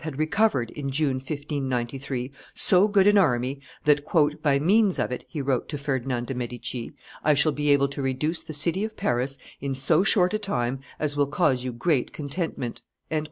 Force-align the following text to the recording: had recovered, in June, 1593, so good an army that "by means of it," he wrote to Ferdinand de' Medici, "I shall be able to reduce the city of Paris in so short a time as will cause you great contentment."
had 0.03 0.17
recovered, 0.17 0.71
in 0.71 0.89
June, 0.89 1.17
1593, 1.17 2.31
so 2.55 2.87
good 2.87 3.05
an 3.05 3.19
army 3.19 3.61
that 3.85 4.03
"by 4.41 4.57
means 4.57 4.97
of 4.97 5.11
it," 5.11 5.23
he 5.29 5.39
wrote 5.43 5.69
to 5.69 5.77
Ferdinand 5.77 6.25
de' 6.25 6.33
Medici, 6.33 6.91
"I 7.23 7.35
shall 7.35 7.51
be 7.51 7.69
able 7.69 7.87
to 7.89 8.01
reduce 8.01 8.41
the 8.41 8.51
city 8.51 8.83
of 8.83 8.97
Paris 8.97 9.37
in 9.59 9.75
so 9.75 10.03
short 10.03 10.33
a 10.33 10.39
time 10.39 10.79
as 10.97 11.15
will 11.15 11.27
cause 11.27 11.63
you 11.63 11.71
great 11.71 12.13
contentment." 12.13 12.81